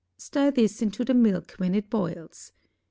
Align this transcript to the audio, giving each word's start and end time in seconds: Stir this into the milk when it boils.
Stir 0.17 0.49
this 0.49 0.81
into 0.81 1.05
the 1.05 1.13
milk 1.13 1.51
when 1.59 1.75
it 1.75 1.87
boils. 1.91 2.53